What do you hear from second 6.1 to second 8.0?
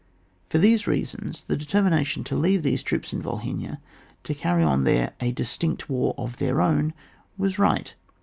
of their own, was right.